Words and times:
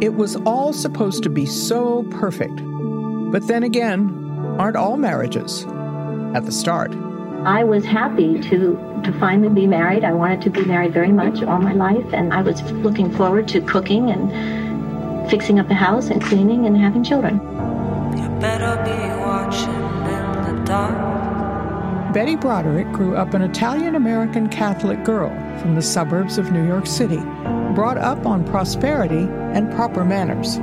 It 0.00 0.14
was 0.14 0.36
all 0.46 0.72
supposed 0.72 1.22
to 1.24 1.30
be 1.30 1.46
so 1.46 2.04
perfect. 2.04 2.60
But 3.30 3.46
then 3.46 3.62
again, 3.62 4.10
aren't 4.58 4.76
all 4.76 4.96
marriages 4.96 5.66
at 6.34 6.46
the 6.46 6.52
start? 6.52 6.94
I 7.44 7.64
was 7.64 7.84
happy 7.84 8.40
to 8.50 8.78
to 9.04 9.12
finally 9.18 9.48
be 9.48 9.66
married. 9.66 10.04
I 10.04 10.12
wanted 10.12 10.42
to 10.42 10.50
be 10.50 10.64
married 10.64 10.92
very 10.92 11.12
much 11.12 11.42
all 11.42 11.58
my 11.58 11.72
life, 11.72 12.12
and 12.12 12.32
I 12.34 12.42
was 12.42 12.60
looking 12.72 13.10
forward 13.10 13.48
to 13.48 13.60
cooking 13.62 14.10
and 14.10 15.30
fixing 15.30 15.58
up 15.58 15.68
the 15.68 15.74
house 15.74 16.08
and 16.08 16.20
cleaning 16.22 16.66
and 16.66 16.76
having 16.76 17.02
children. 17.02 17.36
You 18.16 18.28
better 18.40 18.76
be 18.84 19.20
watching 19.20 19.70
in 19.70 20.56
the 20.56 20.64
dark. 20.64 22.12
Betty 22.12 22.36
Broderick 22.36 22.90
grew 22.92 23.16
up 23.16 23.34
an 23.34 23.42
Italian 23.42 23.94
American 23.94 24.48
Catholic 24.48 25.04
girl 25.04 25.30
from 25.60 25.76
the 25.76 25.82
suburbs 25.82 26.38
of 26.38 26.52
New 26.52 26.66
York 26.66 26.86
City, 26.86 27.22
brought 27.74 27.98
up 27.98 28.26
on 28.26 28.44
prosperity 28.44 29.28
and 29.54 29.70
proper 29.72 30.04
manners. 30.04 30.56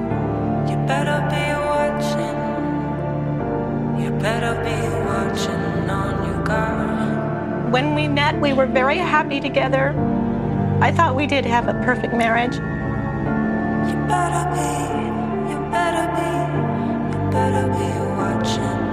You 0.70 0.76
better 0.86 1.22
be 1.30 1.54
watching. 1.68 2.38
You 4.04 4.12
better 4.20 4.54
be 4.64 4.76
watching 5.06 5.90
on 5.90 6.28
your 6.28 6.44
guard. 6.44 7.72
When 7.72 7.96
we 7.96 8.08
met, 8.08 8.40
we 8.42 8.54
were 8.54 8.66
very 8.66 8.98
happy 8.98 9.40
together. 9.40 9.96
I 10.82 10.92
thought 10.92 11.16
we 11.16 11.28
did 11.28 11.46
have 11.46 11.68
a 11.68 11.74
perfect 11.84 12.14
marriage. 12.14 12.56
You 12.56 13.96
better 14.08 14.50
be, 14.54 14.70
you 15.52 15.60
better 15.72 16.08
be, 16.18 16.30
you 17.14 17.20
better 17.32 17.68
be 17.68 17.90
watching. 18.16 18.88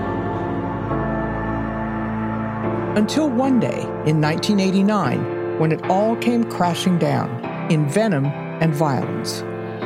Until 2.97 3.29
one 3.29 3.61
day 3.61 3.83
in 4.07 4.21
1989, 4.21 5.59
when 5.59 5.73
it 5.73 5.85
all 5.91 6.17
came 6.17 6.45
crashing 6.45 6.99
down 6.99 7.29
in 7.71 7.89
venom 7.89 8.27
and 8.27 8.75
violence. 8.75 9.43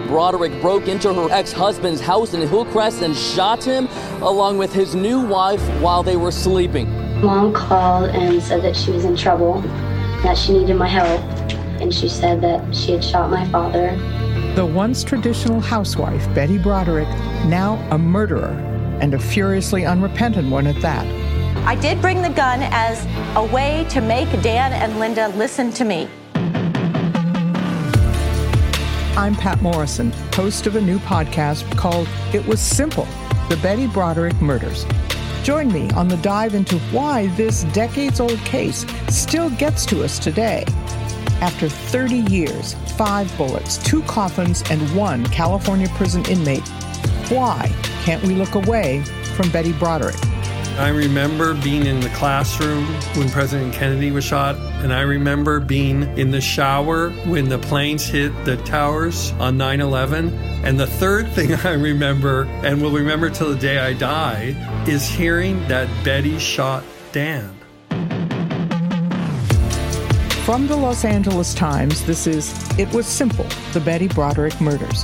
Broderick 0.09 0.61
broke 0.63 0.89
into 0.89 1.13
her 1.13 1.31
ex 1.31 1.53
husband's 1.53 2.01
house 2.01 2.35
in 2.35 2.47
Hillcrest 2.47 3.03
and 3.03 3.15
shot 3.15 3.63
him, 3.63 3.89
along 4.23 4.59
with 4.59 4.73
his 4.73 4.95
new 4.95 5.21
wife, 5.21 5.61
while 5.81 6.03
they 6.03 6.17
were 6.17 6.31
sleeping. 6.31 6.89
Mom 7.23 7.53
called 7.53 8.11
and 8.11 8.43
said 8.43 8.63
that 8.63 8.77
she 8.77 8.91
was 8.91 9.05
in 9.05 9.17
trouble, 9.17 9.61
that 10.23 10.39
she 10.39 10.53
needed 10.53 10.77
my 10.77 10.89
help, 10.89 11.21
and 11.81 11.93
she 11.93 12.09
said 12.09 12.41
that 12.41 12.75
she 12.75 12.93
had 12.93 13.05
shot 13.05 13.31
my 13.31 13.47
father. 13.51 13.97
The 14.55 14.65
once 14.65 15.05
traditional 15.05 15.61
housewife, 15.61 16.33
Betty 16.35 16.59
Broderick, 16.59 17.09
now 17.47 17.75
a 17.91 17.99
murderer, 17.99 18.57
and 19.01 19.15
a 19.15 19.19
furiously 19.19 19.85
unrepentant 19.85 20.51
one 20.51 20.67
at 20.67 20.81
that. 20.81 21.07
I 21.67 21.75
did 21.75 22.01
bring 22.01 22.23
the 22.23 22.31
gun 22.31 22.61
as 22.63 23.07
a 23.37 23.45
way 23.45 23.87
to 23.91 24.01
make 24.01 24.29
Dan 24.43 24.73
and 24.73 24.99
Linda 24.99 25.29
listen 25.29 25.71
to 25.75 25.85
me. 25.85 26.09
I'm 29.19 29.35
Patt 29.35 29.61
Morrison, 29.61 30.13
host 30.33 30.69
of 30.69 30.77
a 30.77 30.81
new 30.81 31.01
podcast 31.01 31.77
called 31.77 32.07
It 32.33 32.47
Was 32.47 32.61
Simple 32.61 33.05
The 33.49 33.59
Betty 33.61 33.89
Broderick 33.89 34.41
Murders. 34.41 34.87
Join 35.43 35.73
me 35.73 35.91
on 35.91 36.07
the 36.07 36.19
dive 36.19 36.55
into 36.55 36.79
why 36.93 37.27
this 37.35 37.65
decades 37.73 38.21
old 38.21 38.39
case 38.45 38.87
still 39.09 39.51
gets 39.51 39.85
to 39.87 40.05
us 40.05 40.21
today. 40.21 40.65
After 41.41 41.69
30 41.69 42.33
years, 42.33 42.75
five 42.97 43.37
bullets, 43.37 43.79
two 43.79 44.03
coffins, 44.03 44.63
and 44.71 44.81
one 44.95 45.27
California 45.27 45.89
prison 45.97 46.25
inmate, 46.27 46.69
why 47.29 47.73
can't 48.05 48.23
we 48.23 48.37
look 48.37 48.55
away 48.55 49.03
from 49.35 49.51
Betty 49.51 49.73
Broderick? 49.73 50.28
I 50.79 50.91
remember 50.91 51.55
being 51.55 51.87
in 51.87 51.99
the 51.99 52.09
classroom 52.11 52.85
when 53.17 53.29
President 53.31 53.75
Kennedy 53.75 54.13
was 54.13 54.23
shot, 54.23 54.55
and 54.55 54.93
I 54.93 55.01
remember 55.01 55.59
being 55.59 56.05
in 56.17 56.31
the 56.31 56.41
shower 56.41 57.11
when 57.27 57.49
the 57.49 57.59
planes 57.59 58.07
hit 58.07 58.31
the 58.45 58.59
towers 58.59 59.33
on 59.41 59.57
9 59.57 59.81
11. 59.81 60.33
And 60.65 60.79
the 60.79 60.87
third 60.87 61.29
thing 61.33 61.53
I 61.53 61.73
remember, 61.73 62.45
and 62.63 62.81
will 62.81 62.93
remember 62.93 63.29
till 63.29 63.53
the 63.53 63.59
day 63.59 63.81
I 63.81 63.93
die, 63.93 64.55
is 64.87 65.05
hearing 65.05 65.67
that 65.67 65.89
Betty 66.05 66.39
shot 66.39 66.85
Dan. 67.11 67.57
From 70.45 70.69
the 70.69 70.77
Los 70.77 71.05
Angeles 71.05 71.55
Times, 71.55 72.05
this 72.05 72.29
is 72.29 72.79
It 72.79 72.89
Was 72.95 73.09
Simple 73.09 73.47
The 73.73 73.81
Betty 73.81 74.07
Broderick 74.07 74.61
Murders. 74.61 75.03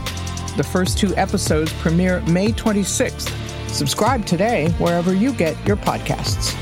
The 0.57 0.63
first 0.63 0.99
two 0.99 1.17
episodes 1.17 1.73
premiere 1.73 2.21
May 2.21 2.53
26th 2.53 3.44
Subscribe 3.75 4.25
today 4.25 4.71
wherever 4.79 5.15
you 5.15 5.33
get 5.33 5.57
your 5.67 5.77
podcasts. 5.77 6.55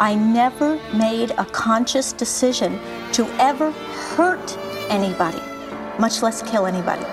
I 0.00 0.14
never 0.14 0.80
made 0.94 1.32
a 1.32 1.44
conscious 1.44 2.14
decision 2.14 2.80
to 3.12 3.26
ever 3.38 3.70
hurt 3.72 4.56
anybody, 4.88 5.42
much 5.98 6.22
less 6.22 6.40
kill 6.50 6.64
anybody. 6.64 7.04